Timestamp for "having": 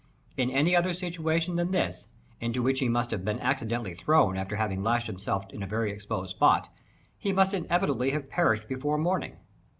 4.55-4.81